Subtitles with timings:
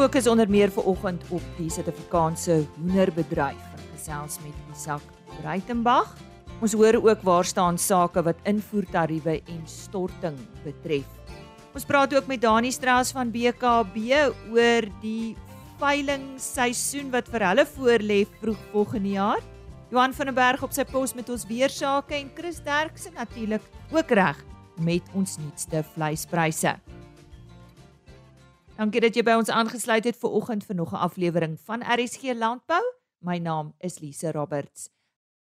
[0.00, 3.64] fokus onder meer vanoggend op die Suid-Afrikaanse hoenderbedryf.
[3.92, 5.02] Gesels met Isak
[5.42, 6.14] Breitenberg.
[6.64, 11.04] Ons hoor ook waar staan sake wat invoertariewe en storting betref.
[11.76, 14.16] Ons praat ook met Dani Strauss van BKB
[14.54, 15.36] oor die
[15.82, 19.44] veilingseisoen wat vir hulle voorlê vroeg volgende jaar.
[19.92, 23.68] Johan van der Berg op sy pos met ons weer sake en Chris Derksen natuurlik
[23.92, 24.40] ook reg
[24.80, 26.78] met ons nuutste vleispryse.
[28.80, 32.32] Dankie dat jy by ons aangesluit het vir oggend vir nog 'n aflewering van RSG
[32.32, 32.80] Landbou.
[33.20, 34.88] My naam is Lise Roberts.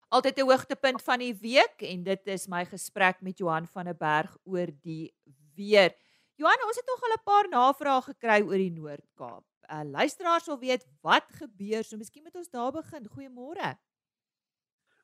[0.10, 3.96] Altyd 'n hoogtepunt van die week en dit is my gesprek met Johan van der
[3.96, 5.14] Berg oor die
[5.56, 5.96] weer.
[6.36, 9.46] Johan, ons het nog al 'n paar navrae gekry oor die Noord-Kaap.
[9.72, 13.08] Uh luisteraars wil weet wat gebeur, so miskien moet ons daar begin.
[13.08, 13.78] Goeiemôre.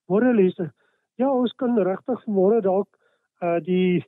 [0.07, 0.73] Môre Lise.
[1.15, 2.97] Ja, ons kan regtig môre dalk
[3.41, 4.03] uh die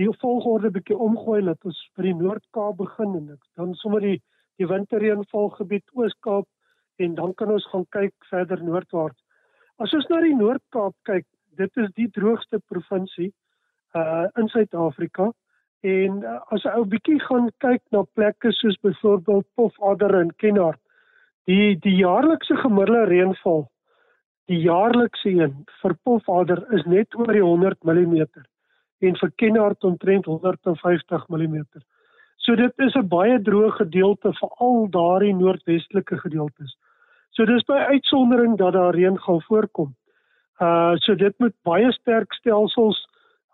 [0.00, 4.18] die volgorde bietjie omgooi dat ons by die Noord-Kaap begin en ek dan sommer die
[4.60, 9.18] die winterreënvalgebied Oos-Kaap en dan kan ons gaan kyk verder noordwaarts.
[9.76, 11.26] As ons na die Noord-Kaap kyk,
[11.60, 13.32] dit is die droogste provinsie
[13.96, 15.30] uh in Suid-Afrika
[15.84, 20.80] en uh, as 'n ou bietjie gaan kyk na plekke soos byvoorbeeld Pofadder en Kenhardt,
[21.46, 23.66] die die jaarlikse gemiddelde reënval
[24.50, 28.26] die jaarlikse een vir Pofadder is net oor die 100 mm
[28.98, 31.64] en vir Kenhardt omtrent 150 mm.
[32.36, 36.76] So dit is 'n baie droë gedeelte vir al daardie noordwestelike gedeeltes.
[37.30, 39.94] So dis by uitsondering dat daar reën gaan voorkom.
[40.60, 43.06] Uh so dit moet baie sterk stelsels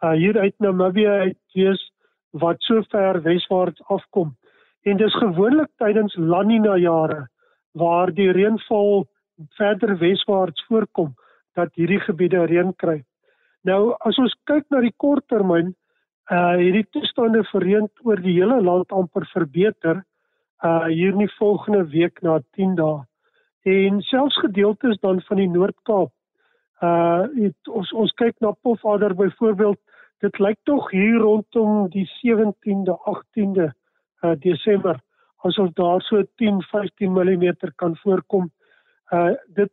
[0.02, 1.92] uh hier uit Namibië uit wees
[2.30, 4.36] wat so ver weswaarts afkom.
[4.82, 7.28] En dis gewoonlik tydens La Nina jare
[7.72, 9.06] waar die reënval
[9.56, 11.14] verder weswaarts voorkom
[11.54, 13.02] dat hierdie gebiede reën kry.
[13.68, 15.74] Nou as ons kyk na die korttermyn,
[16.32, 20.02] uh hierdie toestande verreend oor die hele land amper verbeter
[20.66, 23.02] uh hier in die volgende week na 10 dae.
[23.66, 26.10] En selfs gedeeltes dan van die Noord-Kaap.
[26.82, 29.78] Uh het, ons ons kyk na Pofadder byvoorbeeld,
[30.22, 33.70] dit lyk tog hier rondom die 17de, 18de
[34.22, 34.98] uh Desember
[35.42, 38.50] asof daar so 10, 15 mm kan voorkom.
[39.10, 39.70] Uh dit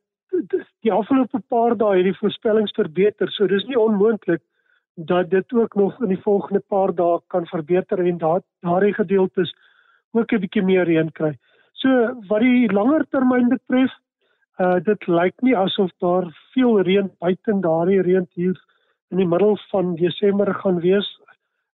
[0.85, 4.41] die afgelope paar dae het die voorspellings verbeter, so dis nie onmoontlik
[4.95, 9.53] dat dit ook nog in die volgende paar dae kan verbeter en daar daardie gedeeltes
[10.11, 11.37] ook 'n bietjie meer reën kry.
[11.73, 11.89] So
[12.27, 13.91] wat die langer termyn betref,
[14.59, 18.57] uh dit lyk nie asof daar veel reën buite daardie reën hier
[19.11, 21.07] in die middel van Desember gaan wees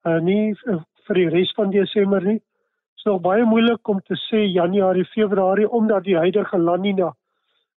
[0.06, 2.40] uh nie uh, vir die res van Desember nie.
[2.40, 7.14] Dit is nog baie moeilik om te sê Januarie, Februarie omdat die huidige La Nina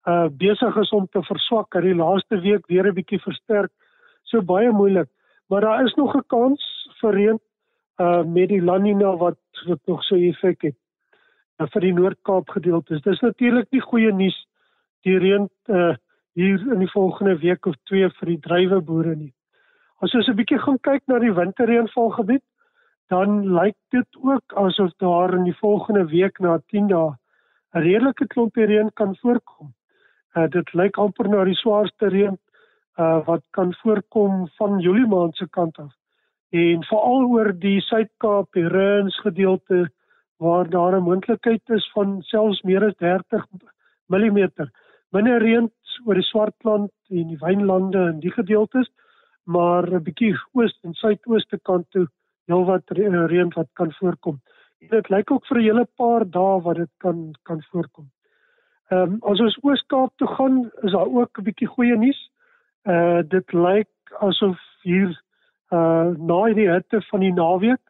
[0.07, 1.73] uh besig is om te verswak.
[1.73, 3.71] Hy die laaste week weer 'n bietjie versterk.
[4.23, 5.09] So baie moeilik.
[5.49, 6.61] Maar daar is nog 'n kans
[7.01, 7.39] vir reën
[7.99, 10.77] uh met die La Nina wat wat nog so effek het
[11.59, 13.01] uh, vir die Noord-Kaap gedeeltes.
[13.01, 14.37] Dis natuurlik nie goeie nuus
[15.03, 15.95] die reën uh
[16.33, 19.33] hier in die volgende week of twee vir die druiweboere nie.
[20.01, 22.43] As ons 'n bietjie gaan kyk na die winterreënvalgebied,
[23.09, 27.11] dan lyk dit ook asof daar in die volgende week na 10 dae
[27.75, 29.73] 'n redelike klompie reën kan voorkom.
[30.35, 32.37] Uh, dit lyk amper na die swaarste reën
[32.99, 35.91] uh, wat kan voorkom van Julie maand se kant af.
[36.51, 39.89] En veral oor die Suid-Kaap, die Rens gedeelte
[40.41, 43.45] waar daar 'n moontlikheid is van selfs meer as 30
[44.07, 44.47] mm.
[45.11, 45.71] Minder reën
[46.05, 48.87] oor die Swartland en die Wynlande en die gedeeltes,
[49.43, 52.07] maar 'n bietjie oos en suidooste kant toe
[52.47, 54.39] heelwat reën wat kan voorkom.
[54.79, 58.09] Dit lyk ook vir 'n hele paar dae wat dit kan kan voorkom.
[58.91, 62.19] Ehm um, as ons Oos-Kaap toe gaan, is daar ook 'n bietjie goeie nuus.
[62.83, 65.11] Uh dit lyk asof hier
[65.69, 67.83] uh na die hitte van die naweek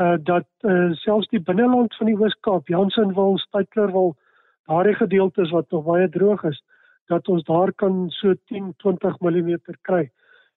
[0.00, 4.16] uh dat uh selfs die binneland van die Oos-Kaap, Jansenwil, Stytlerwil,
[4.64, 6.62] daardie gedeeltes wat nog baie droog is,
[7.06, 10.10] dat ons daar kan so 10-20 mm kry.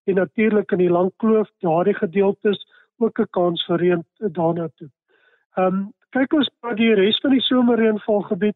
[0.03, 2.67] En natuurlik in die Langkloof, daardie gedeeltes
[2.97, 4.89] ook 'n kans vir reën daarna toe.
[5.57, 8.55] Ehm um, kyk ons na die res van die somerreënvalgebied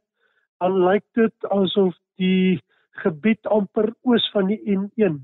[0.59, 2.61] dan lyk dit asof die
[3.03, 5.19] gebied amper oos van die N1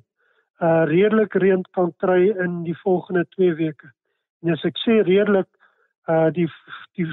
[0.62, 3.88] uh redelik reën kan kry in die volgende 2 weke.
[4.44, 5.50] En as ek sê redelik
[6.12, 6.48] uh die
[7.00, 7.08] die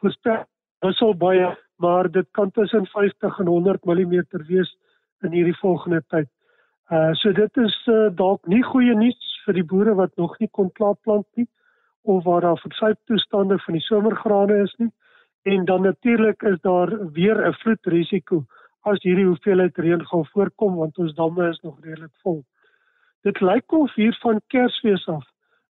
[0.00, 0.46] voorspel
[0.88, 1.50] is al baie
[1.80, 4.14] maar dit kan tussen 50 en 100 mm
[4.48, 4.70] wees
[5.22, 6.28] in hierdie volgende tyd.
[6.90, 10.48] Uh so dit is uh, dalk nie goeie nuus vir die boere wat nog nie
[10.48, 11.48] kon klaar plant nie
[12.02, 14.88] of waar daar versuip toestande van die somergrane is nie.
[14.88, 15.09] Uh
[15.42, 18.44] En dan natuurlik is daar weer 'n vloedrisiko
[18.80, 22.44] as hierdie hoeveelheid reën gaan voorkom want ons damme is nog redelik vol.
[23.22, 25.26] Dit lyk of hier van Kersfees af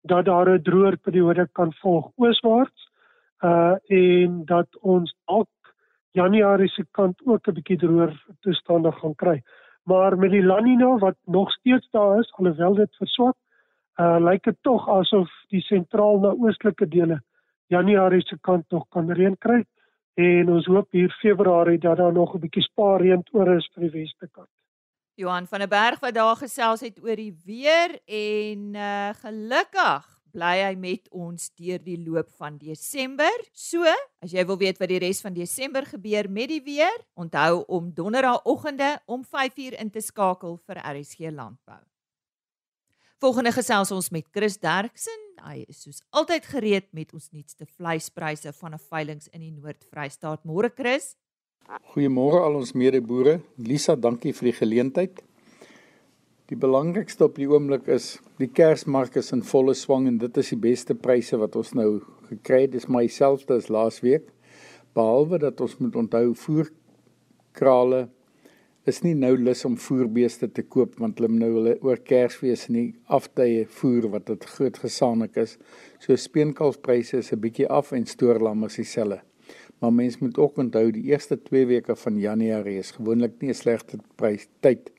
[0.03, 2.93] dat daar 'n droër periode kan volg ooswaarts
[3.41, 5.49] uh en dat ons dalk
[6.11, 9.43] Januarie se kant ook 'n bietjie droër toestande gaan kry.
[9.85, 13.37] Maar met die La Nina wat nog steeds daar is, alhoewel dit verswak,
[13.97, 17.21] uh lyk dit tog asof die sentraal na oostelike dele
[17.75, 19.63] Januarie se kant nog kan reën kry
[20.15, 23.89] en ons hoop hier Februarie dat daar nog 'n bietjie spaar reën oor is vir
[23.89, 24.53] die weste kant.
[25.17, 30.57] Johan van der Berg wat daar gesels het oor die weer en uh gelukkig bly
[30.59, 33.31] hy met ons deur die loop van Desember.
[33.53, 33.87] So,
[34.25, 37.93] as jy wil weet wat die res van Desember gebeur met die weer, onthou om
[37.95, 41.94] donderdagoggende om 5uur in te skakel vir RSG Landbou.
[43.25, 45.21] Volgende gesels ons met Chris Derksen.
[45.41, 50.45] Hy is soos altyd gereed met ons nuutste vleispryse van 'n veiling in die Noord-Vrystaat.
[50.45, 51.17] Môre Chris.
[51.95, 53.41] Goeiemôre al ons medeboere.
[53.57, 55.23] Lisa, dankie vir die geleentheid.
[56.49, 60.51] Die belangrikste op die oomblik is die Kersmark is in volle swang en dit is
[60.51, 62.73] die beste pryse wat ons nou gekry het.
[62.73, 64.29] Dis myselfde as laasweek.
[64.93, 66.69] Behalwe dat ons moet onthou voer
[67.53, 68.11] krale
[68.85, 72.91] is nie nou lus om voerbeeste te koop want hulle nou hulle oor Kersfees nie
[73.17, 75.57] aftye voer wat dit groot gesaanik is.
[76.05, 79.23] So speenkalfpryse is 'n bietjie af en stoorlam is dieselfde.
[79.81, 83.55] Maar mens moet ook onthou die eerste 2 weke van Januarie is gewoonlik nie 'n
[83.55, 84.93] slegte prys tyd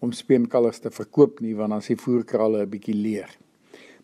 [0.00, 3.38] om speenkalvers te verkoop nie want dan is die voerkrale 'n bietjie leeg.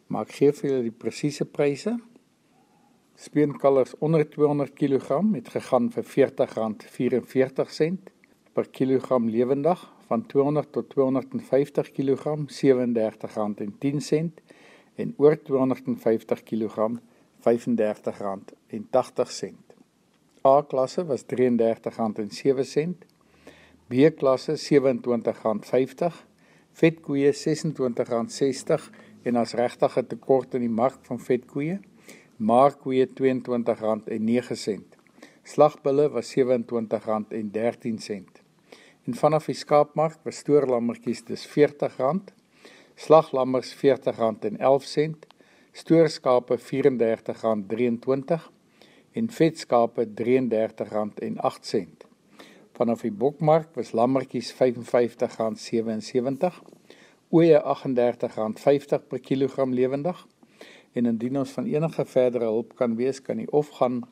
[0.07, 1.99] Maar ek gee vir julle die presiese pryse.
[3.17, 8.16] Speenkalvers onder 200 kg het gegaan vir R40.44
[8.57, 14.31] per kilogram lewendig van 200 tot 250 kg R37.10
[14.97, 16.97] en oor 250 kg
[17.45, 19.53] R35.80.
[20.47, 22.95] A klasse was R33.07,
[23.91, 26.13] B klasse R27.50,
[26.81, 28.89] vetkoeie R26.60
[29.29, 31.79] en as regtig 'n tekort in die mark van vetkoeie,
[32.37, 34.81] markkoeie R22.09.
[35.45, 38.36] Slagbulle was R27.13
[39.07, 42.33] en vanaf die skaapmark was stoorlammetjies dis R40,
[42.99, 45.15] slaglammers R40.11,
[45.77, 48.41] stoorskape R34.23
[49.17, 52.05] en vetskape R33.08.
[52.77, 56.53] Vanaf die bokmark was lammetjies R55.77,
[57.31, 60.27] ooe R38.50 per kilogram lewendig.
[60.97, 64.03] En indien ons van enige verdere hulp kan wees, kan u of gaan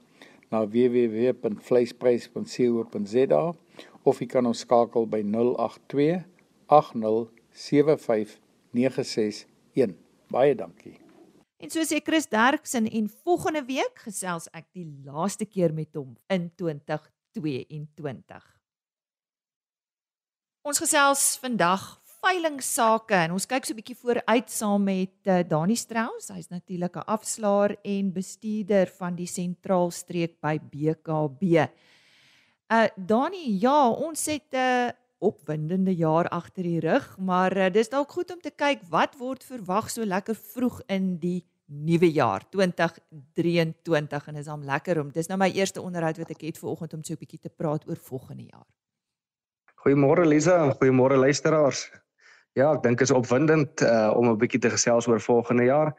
[0.53, 3.55] na www.vleisprys.co.za
[4.05, 6.23] of jy kan ons skakel by 082
[6.69, 8.39] 8075
[8.75, 9.97] 961.
[10.33, 10.99] Baie dankie.
[11.63, 16.17] En so sê Chris Derksen en volgende week gesels ek die laaste keer met hom
[16.33, 18.43] in 2022.
[20.65, 21.85] Ons gesels vandag
[22.25, 26.33] veilingsake en ons kyk so 'n bietjie vooruit saam met uh, Dani Strauss.
[26.33, 31.69] Hy's natuurlik 'n afslaer en bestuurder van die sentraalstreek by BKB.
[32.75, 34.89] Uh Dani, ja, ons het 'n uh,
[35.19, 39.45] opwindende jaar agter die rug, maar uh, dis dalk goed om te kyk wat word
[39.45, 45.13] verwag so lekker vroeg in die nuwe jaar 2023 en is hom lekker om.
[45.13, 47.89] Dis nou my eerste onderhoud wat ek het vanoggend om so 'n bietjie te praat
[47.89, 48.67] oor volgende jaar.
[49.85, 51.93] Goeiemôre Lisa, goeiemôre luisteraars.
[52.53, 55.95] Ja, ek dink is opwindend uh om 'n bietjie te gesels oor volgende jaar.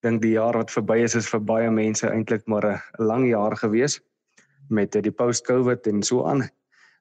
[0.00, 3.56] Dink die jaar wat verby is is vir baie mense eintlik maar 'n lang jaar
[3.56, 4.00] gewees
[4.68, 6.44] met die post-COVID en so aan.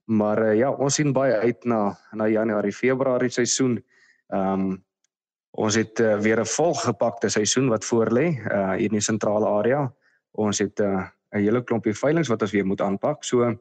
[0.06, 3.80] Maar uh, ja, ons sien baie uit na na Januarie, Februarie seisoen.
[4.34, 4.84] Ehm um,
[5.56, 9.94] ons het uh, weer 'n volgepakte seisoen wat voorlê uh hier in die sentrale area.
[10.32, 13.24] Ons het 'n uh, 'n hele klompie veilinge wat ons weer moet aanpak.
[13.24, 13.56] So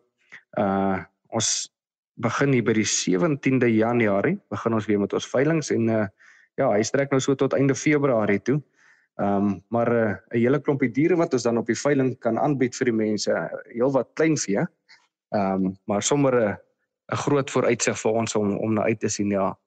[0.59, 1.71] uh ons
[2.15, 6.07] begin hier by die 17de Januarie begin ons weer met ons veilinge en uh
[6.57, 8.61] ja, hy strek nou so tot einde Februarie toe.
[9.15, 12.19] Ehm um, maar 'n uh, 'n hele klompie diere wat ons dan op die veiling
[12.19, 13.31] kan aanbied vir die mense,
[13.71, 14.67] heelwat kleinvee.
[15.31, 16.59] Ehm um, maar sommer 'n
[17.13, 19.59] 'n groot vooruitsig vir ons om om na uit te sien ja.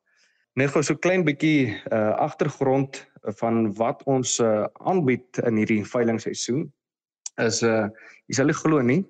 [0.58, 3.08] Net gou so klein bietjie uh agtergrond
[3.40, 6.74] van wat ons uh aanbied in hierdie veilingseisoen
[7.46, 7.88] is uh
[8.28, 9.06] jy sal nie glo nie,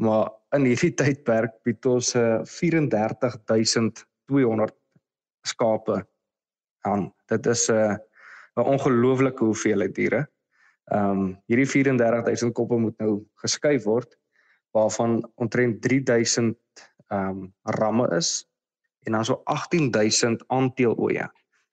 [0.00, 4.74] maar in hierdie tydperk bied ons uh 34200
[5.46, 6.06] skape
[6.88, 7.12] aan.
[7.28, 7.96] Dit is 'n uh,
[8.60, 10.26] 'n ongelooflike hoeveelheid diere.
[10.90, 14.16] Ehm um, hierdie 34000 koppe moet nou geskuif word
[14.74, 16.56] waarvan omtrent 3000
[17.08, 18.46] ehm um, ramme is
[19.06, 21.28] en dan so 18000 aanteeloeie.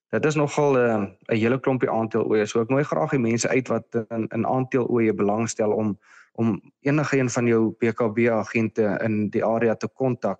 [0.09, 2.45] Dit is nogal 'n uh, 'n hele klompie aanteeloeie.
[2.45, 5.97] So ek nooi graag die mense uit wat in in aanteeloeie belangstel om
[6.37, 10.39] om enige een van jou BKB agente in die area te kontak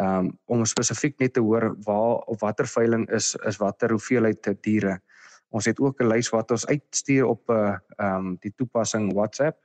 [0.00, 5.00] um, om spesifiek net te hoor waar of watter veiling is is watter hoeveelheid diere.
[5.50, 9.12] Ons het ook 'n lys wat ons uitstuur op 'n uh, ehm um, die toepassing
[9.12, 9.58] WhatsApp.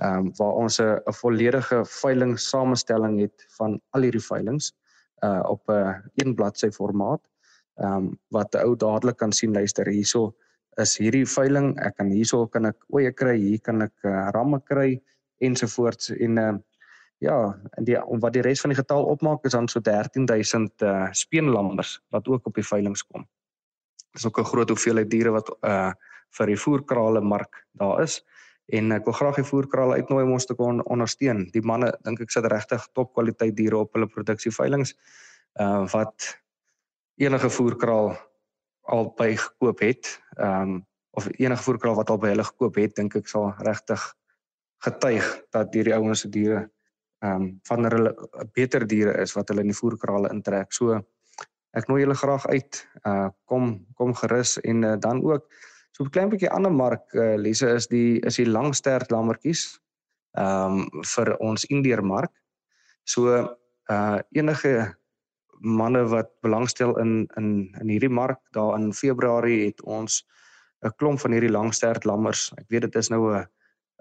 [0.00, 4.72] ehm um, waar ons 'n volledige veiling samestelling het van al hierdie veilings
[5.24, 7.20] uh op 'n uh, een bladsy formaat
[7.74, 10.34] ehm um, wat 'n ou dadelik kan sien luister hierso
[10.76, 14.60] is hierdie veiling ek kan hierso kan ek oeye kry hier kan ek uh, ramme
[14.64, 15.00] kry
[15.38, 16.54] ensovoorts en uh,
[17.18, 17.36] ja
[17.76, 22.00] en die wat die res van die getal opmaak is dan so 13000 uh, speenlammers
[22.10, 23.26] wat ook op die veilinge kom.
[24.14, 25.92] Dis ook 'n groot hoeveelheid diere wat uh
[26.30, 28.20] vir die voerkrale mark daar is
[28.70, 31.48] en ek wil graag die voerkrale uitnooi om ons te kon ondersteun.
[31.50, 34.94] Die manne dink ek sit regtig top kwaliteit diere op hulle produksie veilinge
[35.60, 36.38] uh wat
[37.18, 38.14] enige voerkraal
[38.90, 40.18] al by gekoop het.
[40.38, 44.02] Ehm um, of enige voerkraal wat al by hulle gekoop het, dink ek sal regtig
[44.84, 46.68] getuig dat hierdie ouens se diere
[47.20, 48.14] ehm um, van hulle
[48.54, 50.72] beter diere is wat hulle in die voerkrale intrek.
[50.72, 51.00] So
[51.78, 52.86] ek nooi julle graag uit.
[53.06, 55.46] Uh kom kom gerus en uh, dan ook
[55.92, 59.80] so 'n klein bietjie ander mark uh, Lise is die is die langstert lammertjies
[60.38, 62.32] ehm um, vir ons Indeermark.
[63.04, 63.56] So
[63.90, 64.94] uh enige
[65.60, 70.24] manne wat belangstel in in in hierdie mark daar in Februarie het ons
[70.84, 72.52] 'n klomp van hierdie langstert lammers.
[72.56, 73.46] Ek weet dit is nou 'n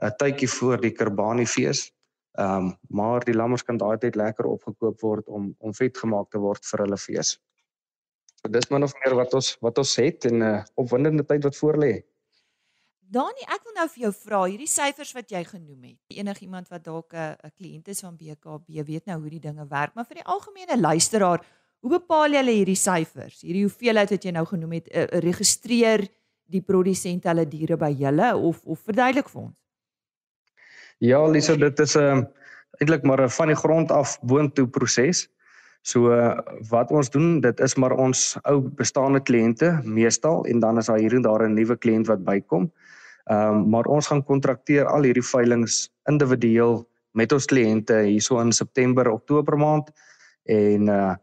[0.01, 1.91] 'n tydjie voor die Kerbani fees.
[2.37, 6.29] Ehm um, maar die lammers kan daai tyd lekker opgekoop word om om vet gemaak
[6.29, 7.39] te word vir hulle fees.
[8.49, 11.55] Dis min of meer wat ons wat ons het en 'n uh, opwindende tyd wat
[11.55, 11.93] voor lê.
[13.09, 15.99] Dani, ek wil nou vir jou vra, hierdie syfers wat jy genoem het.
[16.13, 19.95] Enigiemand wat dalk 'n 'n kliënt is van BKB weet nou hoe die dinge werk,
[19.95, 21.41] maar vir die algemene luisteraar,
[21.81, 23.41] hoe bepaal jy hierdie syfers?
[23.41, 26.07] Hierdie hoeveelheid wat jy nou genoem het, uh, registreer
[26.45, 29.57] die produsent hulle diere by julle of of verduidelik vir ons?
[30.99, 32.25] Ja, Lisa, dit is 'n um, ehm,
[32.81, 35.29] eintlik maar 'n van die grond af boontoe proses.
[35.81, 36.11] So
[36.69, 40.99] wat ons doen, dit is maar ons ou bestaande kliënte meestal en dan is daar
[40.99, 42.71] hier en daar 'n nuwe kliënt wat bykom.
[43.29, 48.51] Ehm um, maar ons gaan kontrakteer al hierdie veilinge individueel met ons kliënte hierso in
[48.51, 49.91] September, Oktober maand
[50.43, 51.15] en uh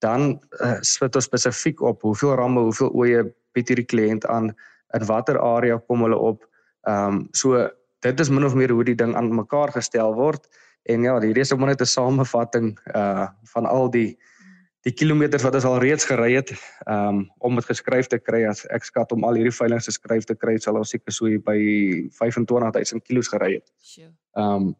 [0.00, 4.46] dan uh, sit ons spesifiek op hoeveel ramme, hoeveel oeye bied hierdie kliënt aan,
[4.96, 6.46] in watter area kom hulle op.
[6.88, 7.68] Ehm um, so
[8.00, 10.48] dit is min of meer hoe die ding aan mekaar gestel word.
[10.88, 14.18] En ja, hierdie is net 'n samevatting uh van al die
[14.80, 16.52] die kilometers wat ons al reeds gery het
[16.88, 20.34] um om dit geskryf te kry as ek skat om al hierdie veilinge geskryf te
[20.34, 21.58] kry sal ons seker so by
[22.16, 23.68] 25000 kg gery het.
[24.36, 24.74] Um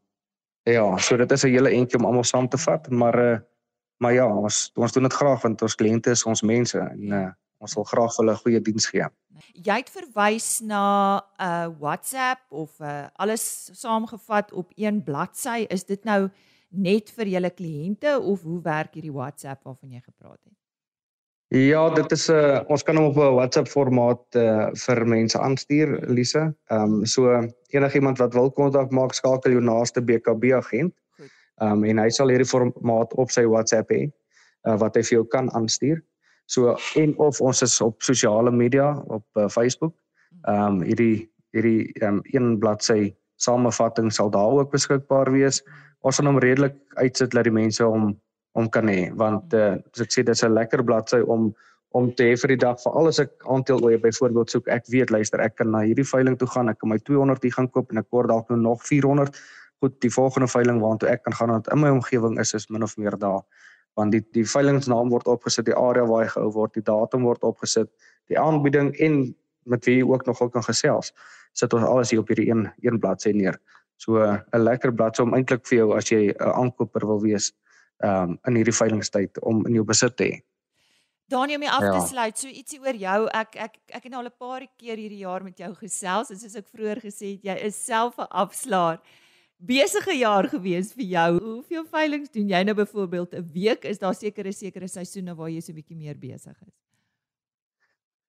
[0.65, 3.39] ja, so dit is 'n hele entjie om almal saam te vat, maar uh
[4.01, 7.31] maar ja, ons ons doen dit graag want ons kliënte is ons mense en uh
[7.61, 9.09] ons wil graag hulle 'n goeie diens gee.
[9.55, 10.85] Jy het verwys na
[11.19, 15.67] 'n uh, WhatsApp of uh, alles saamgevat op een bladsy.
[15.69, 16.31] Is dit nou
[16.71, 20.55] net vir julle kliënte of hoe werk hierdie WhatsApp waarvan jy gepraat het?
[21.51, 25.39] Ja, dit is 'n uh, ons kan hom op 'n WhatsApp formaat uh, vir mense
[25.39, 26.55] aanstuur, Lise.
[26.67, 30.95] Ehm um, so enigiemand wat wil kontak maak, skakel jou naaste BKB agent.
[31.61, 34.07] Ehm um, en hy sal hierdie formaat op sy WhatsApp hê
[34.67, 35.99] uh, wat hy vir jou kan aanstuur.
[36.51, 39.95] So en of ons is op sosiale media op uh, Facebook.
[40.43, 45.63] Ehm um, hierdie hierdie ehm um, een bladsy samevatting sal daar ook beskikbaar wees.
[46.01, 48.15] Ons gaan hom redelik uitsit dat die mense hom
[48.59, 51.53] om kan hê want uh, as ek sê dis 'n lekker bladsy om
[51.99, 55.11] om te hê vir die dag vir alles ek aandeel oor byvoorbeeld soek ek weet
[55.11, 57.91] luister ek kan na hierdie veiling toe gaan ek kan my 200 hier gaan koop
[57.91, 59.35] en ek kort dalk nou nog 400
[59.83, 62.83] goed die volgende veiling waartoe ek kan gaan want in my omgewing is is min
[62.87, 63.43] of meer daar
[64.01, 67.45] want die die veilingsnaam word opgesit, die area waar hy gehou word, die datum word
[67.47, 67.91] opgesit,
[68.33, 69.23] die aanbieding en
[69.71, 71.13] met wie jy ook nogal kan gesels.
[71.59, 73.59] Sit ons alles hier op hierdie een een bladsy neer.
[74.01, 77.53] So 'n lekker bladsy om eintlik vir jou as jy 'n aankoper wil wees
[78.05, 80.41] um in hierdie veilingstyd om in jou besit te hê.
[81.29, 82.07] Daniel om jy af te ja.
[82.07, 83.29] sluit, so ietsie oor jou.
[83.33, 86.39] Ek ek ek het nou al 'n paar keer hierdie jaar met jou gesels en
[86.39, 88.99] soos ek vroeër gesê het, jy is self 'n afslaer
[89.61, 91.31] besige jaar gewees vir jou.
[91.39, 93.85] Hoeveel veilinge doen jy nou byvoorbeeld 'n week?
[93.85, 96.75] Is daar sekere sekere seisoene waar jy so 'n bietjie meer besig is?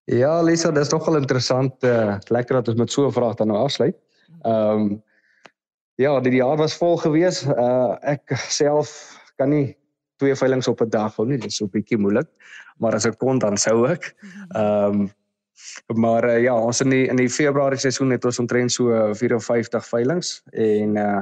[0.05, 1.83] Ja, Lisa, dit is nogal interessant.
[1.83, 3.95] Uh, lekker dat ons met so 'n vraag dan nou afsluit.
[4.43, 5.03] Ehm um,
[5.95, 7.45] ja, die jaar was vol gewees.
[7.45, 9.77] Uh ek self kan nie
[10.17, 11.37] twee veilinge op 'n dag hou nie.
[11.37, 12.27] Dit is so 'n bietjie moeilik.
[12.77, 14.15] Maar as ek kon dan sou ek.
[14.55, 15.11] Ehm um,
[15.95, 19.87] Maar uh, ja, ons in die in die Februarie seisoen het ons omtrent so 54
[19.87, 21.21] veilinge en uh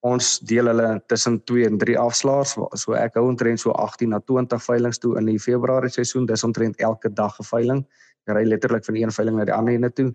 [0.00, 2.54] ons deel hulle tussen 2 en 3 afslaers.
[2.80, 6.24] So ek hou omtrent so 18 na 20 veilinge toe in die Februarie seisoen.
[6.26, 7.84] Dis omtrent elke dag 'n veiling.
[8.26, 10.12] Ek ry letterlik van een veiling na die ander ene toe.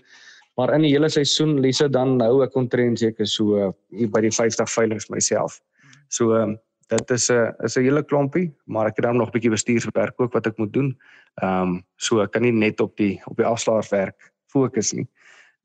[0.58, 4.32] Maar in die hele seisoen, Lise, dan hou ek omtrent seker so uh, by die
[4.32, 5.60] 50 veilinge myself.
[6.08, 6.58] So um,
[6.90, 10.14] dit is 'n is 'n hele klompie, maar ek het dan nog 'n bietjie bestuurswerk
[10.18, 10.98] ook wat ek moet doen.
[11.42, 15.08] Ehm um, so ek kan nie net op die op die afslaerswerk fokus nie.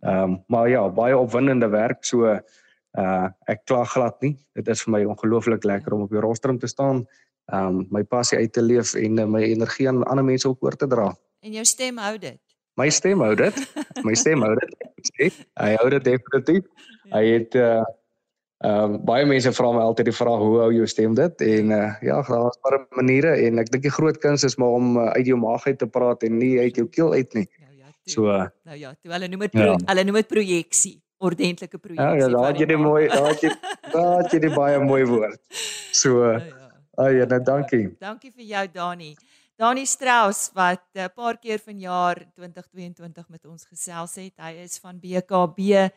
[0.02, 2.04] Ehm um, maar ja, baie opwindende werk.
[2.04, 2.40] So
[2.98, 4.34] Uh ek kla glad nie.
[4.58, 7.04] Dit is vir my ongelooflik lekker om op die rostrum te staan,
[7.54, 10.74] um my passie uit te leef en uh, my energie aan ander mense ook oor
[10.74, 11.10] te dra.
[11.46, 12.40] En jou stem hou dit.
[12.78, 13.60] My stem hou dit.
[14.06, 14.74] My stem hou dit.
[15.60, 16.66] Hy hou dit definitief.
[17.10, 17.16] Ja.
[17.16, 17.82] Hy het uh
[18.60, 21.70] Ehm um, baie mense vra my altyd die vraag hoe hou jou stem dit en
[21.72, 25.06] uh, ja, daar's maar maniere en ek dink die groot kuns is maar om uh,
[25.14, 27.46] uit jou maag uit te praat en nie uit jou keel uit nie.
[27.56, 29.78] Nou ja, toe, so uh, nou ja, toe hulle noem dit ja.
[29.92, 30.92] hulle noem dit projeksie,
[31.24, 32.20] ordentlike projeksie.
[32.20, 33.54] Ja, ja daar het jy die mooi, daar het jy
[33.94, 35.40] daar het jy die baie mooi woord.
[35.96, 36.60] So uh, nou ja.
[37.16, 37.86] Ja, nou dankie.
[37.96, 39.14] Dankie vir jou Dani.
[39.56, 44.36] Dani Strauss wat 'n uh, paar keer vanjaar 2022 met ons gesels het.
[44.36, 45.88] Hy is van BKB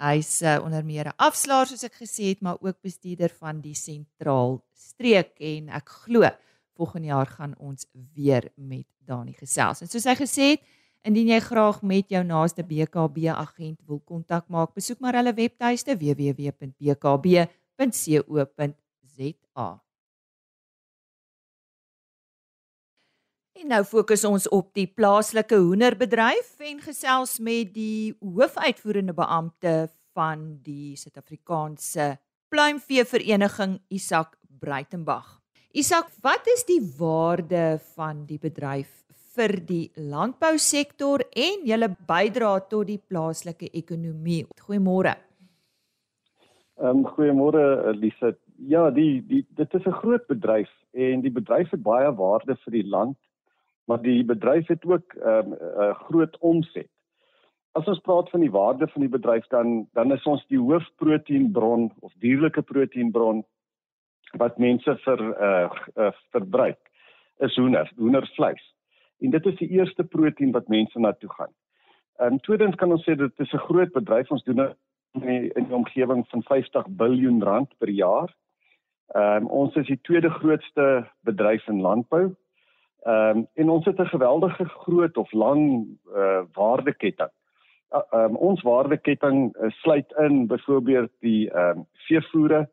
[0.00, 3.74] Hy's uh, onder meer 'n afslaer soos ek gesê het, maar ook bestuurder van die
[3.74, 6.30] sentraal streek en ek glo
[6.80, 9.80] volgende jaar gaan ons weer met Dani gesels.
[9.82, 10.60] En soos hy gesê het,
[11.04, 15.96] indien jy graag met jou naaste BKB agent wil kontak maak, besoek maar hulle webtuiste
[15.96, 17.50] www.bkb.co.za.
[23.60, 30.46] En nou fokus ons op die plaaslike hoenderbedryf en gesels met die hoofuitvoerende beampte van
[30.64, 32.06] die Suid-Afrikaanse
[32.48, 35.28] Pluimvee Vereniging Isak Breitenberg.
[35.76, 38.88] Isak, wat is die waarde van die bedryf
[39.36, 44.46] vir die landbousektor en julle bydra tot die plaaslike ekonomie?
[44.64, 45.18] Goeiemôre.
[46.80, 48.38] Ehm um, goeiemôre Lise.
[48.56, 52.72] Ja, die die dit is 'n groot bedryf en die bedryf het baie waarde vir
[52.72, 53.18] die land
[53.90, 56.88] maar die bedryf het ook 'n um, uh, groot omset.
[57.72, 61.92] As ons praat van die waarde van die bedryf dan dan is ons die hoofproteïenbron
[62.00, 63.44] of dierlike proteïenbron
[64.38, 66.78] wat mense vir uh, uh verbruik
[67.38, 68.74] is hoender, hoendervleis.
[69.18, 71.52] En dit is die eerste proteïen wat mense na toe gaan.
[72.16, 74.30] En tweedens kan ons sê dit is 'n groot bedryf.
[74.30, 74.60] Ons doen
[75.12, 78.36] in die, in die omgewing van 50 miljard rand per jaar.
[79.06, 82.36] Ehm um, ons is die tweede grootste bedryf in landbou
[83.00, 87.30] Ehm um, en ons het 'n geweldige groot of lang uh, waardeketting.
[87.90, 92.68] Uh, um, ons waardeketting uh, sluit in byvoorbeeld die ehm um, veevoere.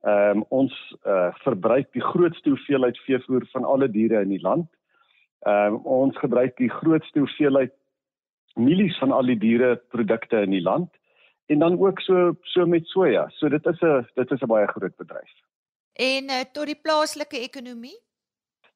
[0.00, 4.66] Ehm um, ons uh, verbruik die grootste hoeveelheid veevoer van alle diere in die land.
[5.40, 7.72] Ehm um, ons gebruik die grootste hoeveelheid
[8.54, 10.90] mielies van al die diere produkte in die land
[11.46, 13.28] en dan ook so so met soja.
[13.28, 15.32] So dit is 'n dit is 'n baie groot bedryf.
[15.92, 18.07] En uh, tot die plaaslike ekonomie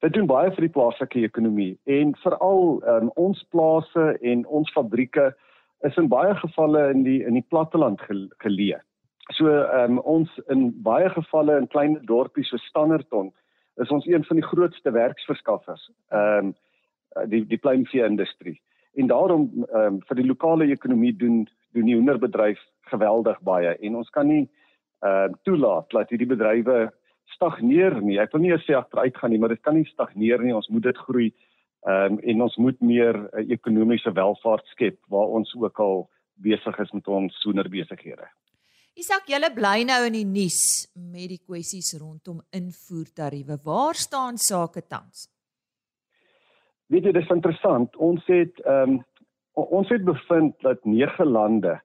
[0.03, 5.29] Dit doen baie vir die plaaslike ekonomie en veral um, ons plase en ons fabrieke
[5.87, 8.03] is in baie gevalle in die in die platteland
[8.43, 8.81] geleë.
[9.37, 13.31] So um, ons in baie gevalle in klein dorpies so Standerton
[13.79, 15.87] is ons een van die grootste werksverskaffers.
[16.11, 16.53] Ehm um,
[17.29, 18.57] die die pluimvee industrie.
[18.99, 22.59] En daarom ehm um, vir die lokale ekonomie doen doen die hoenderbedryf
[22.91, 26.91] geweldig baie en ons kan nie ehm uh, toelaat dat hierdie bedrywe
[27.35, 28.19] stagneer nie.
[28.21, 30.55] Ek wil nie sê agteruit gaan nie, maar dit kan nie stagneer nie.
[30.55, 31.31] Ons moet dit groei.
[31.87, 36.05] Ehm um, en ons moet meer uh, ekonomiese welvaart skep waar ons ook al
[36.39, 38.29] besig is met ons soenerbesighede.
[38.95, 43.57] Isak, julle bly nou in die nuus met die kwessies rondom invoertariewe.
[43.65, 45.27] Waar staan sake tans?
[46.87, 47.95] Weet jy, dit is interessant.
[47.97, 49.01] Ons het ehm um,
[49.53, 51.75] ons het bevind dat 9 lande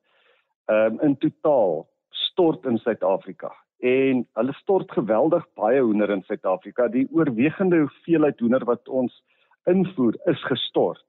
[0.68, 1.88] ehm um, in totaal
[2.28, 6.88] stort in Suid-Afrika en hulle stort geweldig baie hoender in Suid-Afrika.
[6.88, 9.22] Die oorwegende hoeveelheid hoender wat ons
[9.70, 11.04] invoer is gestort.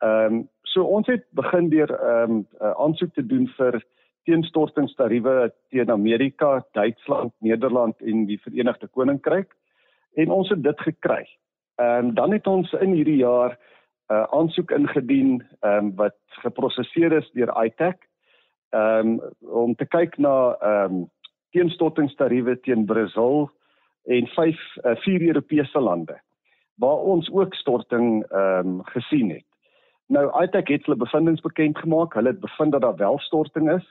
[0.00, 3.80] Ehm um, so ons het begin deur ehm um, uh, aansoek te doen vir
[4.28, 9.56] teenstortingstariewe teen Amerika, Duitsland, Nederland en die Verenigde Koninkryk
[10.14, 11.26] en ons het dit gekry.
[11.76, 13.58] Ehm um, dan het ons in hierdie jaar
[14.10, 18.06] 'n uh, aansoek ingedien ehm um, wat geprosesseer is deur ITAC
[18.70, 21.10] ehm um, om te kyk na ehm um,
[21.50, 23.48] teenstortingstariewe teen Brasil
[24.04, 26.18] en vyf uh, vier Europese lande
[26.80, 29.44] waar ons ook storting ehm um, gesien het.
[30.08, 32.14] Nou ITAC het hulle bevindinge bekend gemaak.
[32.14, 33.84] Hulle het bevind dat daar wel storting is.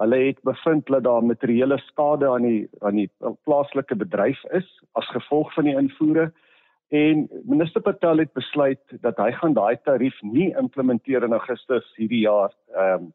[0.00, 3.10] Hulle het bevind dat daar materiële skade aan die aan die
[3.44, 6.32] plaaslike bedryf is as gevolg van die invoere
[6.88, 12.24] en minister Patel het besluit dat hy gaan daai tarief nie implementeer in Augustus hierdie
[12.24, 13.12] jaar ehm um,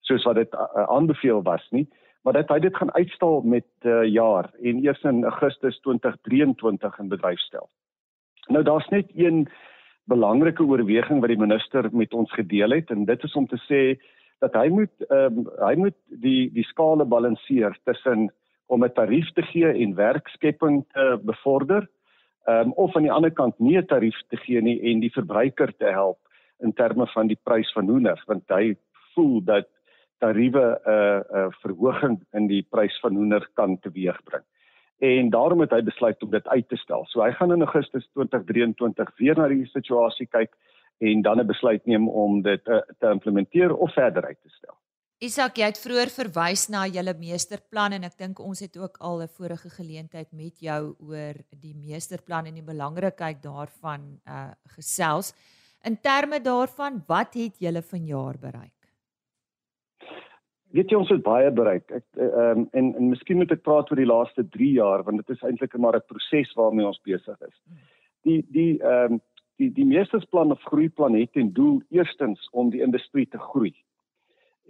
[0.00, 1.86] soos wat dit uh, aanbeveel was nie
[2.22, 5.80] maar dat hy dit gaan uitstel met 'n uh, eh, jaar en eers in Augustus
[5.80, 7.68] 2023 in bedryf stel.
[8.48, 9.48] Nou daar's net een
[10.04, 14.00] belangrike oorweging wat die minister met ons gedeel het en dit is om te sê
[14.40, 18.30] dat hy moet ehm um, hy moet die die skale balanseer tussen
[18.66, 21.88] om 'n tarief te gee en werkskepping te bevorder
[22.46, 25.12] ehm um, of aan die ander kant nie 'n tarief te gee nie en die
[25.12, 26.18] verbruiker te help
[26.60, 28.76] in terme van die prys van hoender want hy
[29.14, 29.68] voel dat
[30.20, 34.44] tariewe 'n uh, 'n uh, verhoging in die prys van hoender kan teweegbring.
[35.00, 37.06] En daarom het hy besluit om dit uit te stel.
[37.08, 40.52] So hy gaan in Augustus 2023 weer na die situasie kyk
[41.00, 44.76] en dan 'n besluit neem om dit uh, te implementeer of verder uit te stel.
[45.20, 49.22] Isak, jy het vroeër verwys na julle meesterplan en ek dink ons het ook al
[49.22, 55.34] 'n vorige geleentheid met jou oor die meesterplan en die belangrikheid daarvan uh gesels.
[55.84, 58.79] In terme daarvan, wat het julle vanjaar bereik?
[60.70, 61.90] Weet jy ons het baie bereik.
[61.90, 65.22] Ek ehm um, en en miskien moet ek praat oor die laaste 3 jaar want
[65.22, 67.56] dit is eintlik maar 'n proses waarmee ons besig is.
[68.22, 69.20] Die die ehm um,
[69.58, 73.74] die die meesterplan of groeiplan het ten doel eerstens om die industrie te groei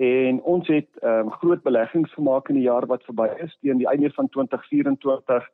[0.01, 3.57] En ons het ehm um, groot beleggings gemaak in die jaar wat verby is.
[3.61, 5.49] Teen die einde van 2024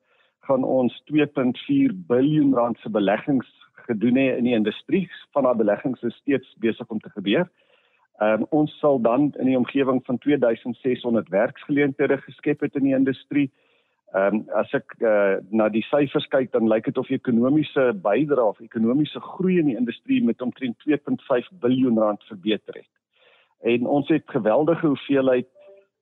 [0.47, 3.49] gaan ons 2.4 miljard rand se beleggings
[3.89, 5.11] gedoen hê in die industrie.
[5.33, 7.41] Van daardie beleggings is steeds besig om te gebeur.
[7.41, 7.66] Ehm
[8.21, 13.51] um, ons sal dan in die omgewing van 2600 werksgeleenthede geskep het in die industrie.
[14.15, 17.91] Ehm um, as ek uh, na die syfers kyk dan lyk dit of die ekonomiese
[18.03, 22.93] bydrae of ekonomiese groei in die industrie met omtrent 2.5 miljard rand verbeter het
[23.61, 25.49] en ons het geweldige hoeveelheid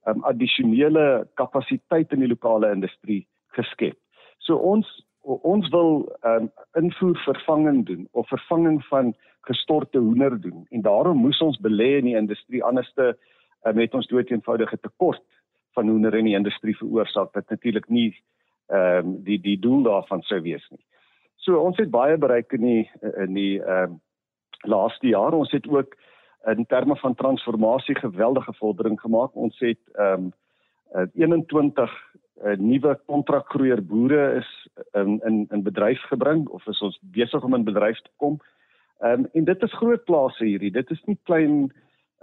[0.06, 3.24] um, addisionele kapasiteit in die lokale industrie
[3.56, 3.98] geskep.
[4.38, 4.88] So ons
[5.24, 9.14] ons wil um, invoer vervanging doen of vervanging van
[9.48, 14.06] gestorte hoender doen en daarom moes ons belê in die industrie anderste uh, met ons
[14.06, 15.24] dood eenvoudige tekort
[15.74, 18.10] van hoender in die industrie veroorsaak wat natuurlik nie
[18.72, 20.80] ehm um, die die doel daarvan sou wees nie.
[21.44, 22.90] So ons het baie bereik in die
[23.26, 24.00] in die ehm um,
[24.64, 25.34] laaste jaar.
[25.36, 25.96] Ons het ook
[26.48, 29.34] in terme van transformasie geweldige vordering gemaak.
[29.34, 30.32] Ons het ehm um,
[31.14, 31.92] 21
[32.44, 34.50] uh, nuwe kontrakgroeier boere is
[34.92, 38.40] in in in bedryf gebring of is ons besig om in bedryf te kom.
[39.02, 40.70] Ehm um, en dit is groot plase hierdie.
[40.70, 41.72] Dit is nie klein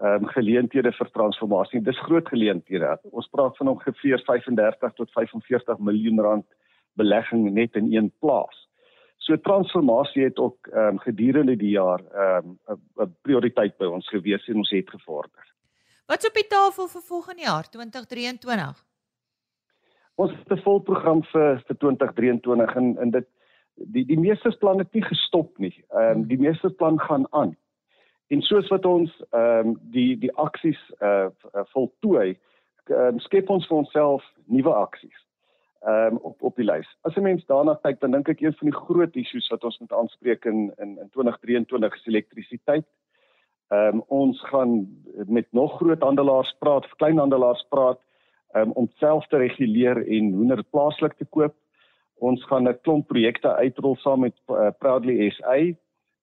[0.02, 1.82] ehm um, geleenthede vir transformasie.
[1.82, 2.98] Dis groot geleenthede.
[3.12, 6.46] Ons praat van ongeveer 35 tot 45 miljoen rand
[6.94, 8.68] belegging net in een plaas.
[9.18, 14.08] So transformasie het ook ehm um, gedurende die jaar ehm um, 'n prioriteit by ons
[14.10, 15.46] gewees en ons het gevorder.
[16.06, 18.86] Wat's op die tafel vir volgende jaar 2023?
[20.16, 23.28] Ons het 'n volprogram vir vir 2023 en en dit
[23.76, 25.84] die die meesterplan het nie gestop nie.
[25.90, 27.56] Ehm um, die meesterplan gaan aan.
[28.28, 31.28] En soos wat ons ehm um, die die aksies uh
[31.74, 32.38] voltooi,
[32.90, 35.20] um, skep ons vir onsself nuwe aksies
[35.82, 36.88] ehm um, op op die lys.
[37.02, 39.80] As 'n mens daarna kyk, dan dink ek een van die groot issues wat ons
[39.80, 42.86] moet aanspreek in in in 2023 is elektrisiteit.
[43.68, 48.00] Ehm um, ons gaan met nog groot handelaars praat, kleinhandelaars praat
[48.56, 51.56] um, om self te reguleer en hoender plaaslik te koop.
[52.22, 55.58] Ons gaan 'n klomp projekte uitrol saam met uh, Proudly SA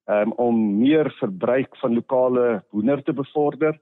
[0.06, 3.78] um, om meer verbruik van lokale hoender te bevorder.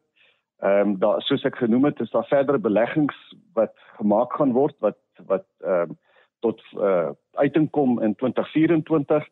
[0.64, 3.16] Ehm um, daar soos ek genoem het, is daar verdere beleggings
[3.52, 5.98] wat gemaak gaan word wat wat ehm um,
[6.40, 9.28] tot uh, uitkom in 2024.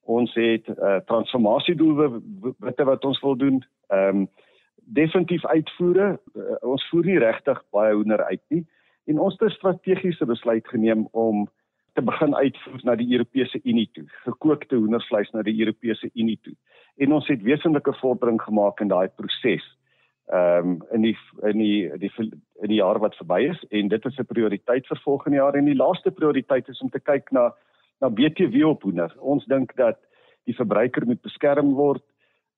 [0.00, 3.64] Ons het uh, transformasiedoelwitte wat ons wil doen.
[3.88, 4.28] Ehm um,
[4.76, 6.20] definitief uitvoere.
[6.34, 8.66] Uh, ons voer nie regtig baie hoender uit nie
[9.06, 11.48] en ons het 'n strategiese besluit geneem om
[11.96, 14.04] te begin uitvoer na die Europese Unie toe.
[14.26, 16.54] Gekookte hoendervleis na die Europese Unie toe.
[17.00, 19.64] En ons het wesenlike vordering gemaak in daai proses
[20.34, 21.14] ehm um, in die
[21.46, 25.00] in die die in die jaar wat verby is en dit is 'n prioriteit vir
[25.04, 27.54] volgende jaar en die laaste prioriteit is om te kyk na
[28.00, 29.14] na BTW op hoender.
[29.18, 29.98] Ons dink dat
[30.44, 32.02] die verbruiker moet beskerm word.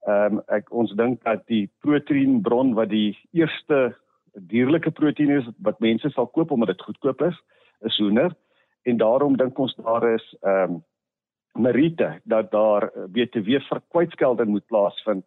[0.07, 3.95] Ehm um, ek ons dink dat die proteïenbron wat die eerste
[4.33, 7.37] dierlike proteïen is wat mense sal koop omdat dit goedkoop is,
[7.85, 8.33] is hoender
[8.89, 10.85] en daarom dink ons daar is ehm um,
[11.59, 15.25] meriete dat daar BTW verkwytskelding moet plaasvind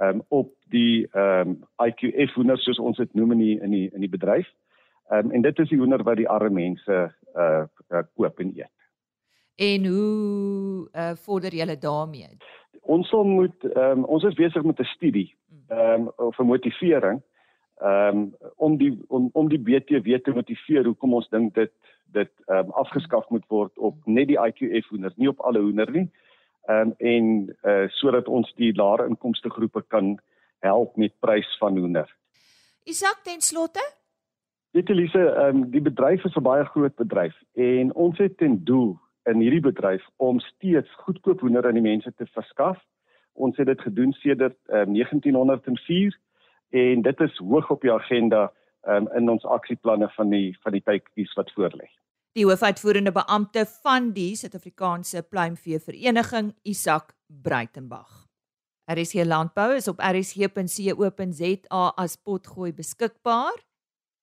[0.00, 3.88] um, op die ehm um, IQF hoender soos ons dit noem in die in die
[3.92, 4.48] in die bedryf.
[5.10, 7.00] Ehm um, en dit is die hoender wat die arme mense
[7.36, 8.72] uh, uh koop en eet.
[9.56, 12.36] En hoe uh vorder julle daarmee?
[12.80, 15.28] Ons sal moet ehm um, ons is besig met 'n studie
[15.68, 17.22] ehm um, vir motivering
[17.82, 21.72] ehm um, om die om om die BTW te motiveer hoekom ons dink dit
[22.12, 25.90] dit ehm um, afgeskaf moet word op net die IQF hoender, nie op alle hoender
[25.90, 26.08] nie
[26.68, 30.18] um, en uh, sodat ons die lae inkomste groepe kan
[30.62, 32.08] help met prys van hoender.
[32.84, 33.82] Isak ten slotte?
[34.72, 38.98] Dit Elise, um, die bedryf is 'n baie groot bedryf en ons het ten doel
[39.24, 42.78] in hierdie bedryf om steeds goedkoop hoender aan die mense te verskaf.
[43.32, 46.18] Ons het dit gedoen sedert um, 1904
[46.72, 48.50] en dit is hoog op die agenda
[48.88, 51.88] um, in ons aksieplanne van die van die tydjies wat voorlê
[52.32, 58.08] die hoofuitvoerende beampte van die Suid-Afrikaanse Pluimvee Vereniging, Isak Breitenberg.
[58.88, 63.52] RSG Landbou is op rsg.co.za as potgooi beskikbaar.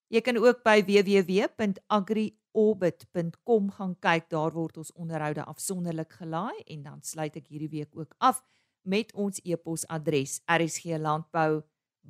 [0.09, 4.25] Jy kan ook by www.agriorbit.com gaan kyk.
[4.33, 8.41] Daar word ons onderhoude afsonderlik gelaai en dan sluit ek hierdie week ook af
[8.81, 10.41] met ons e-posadres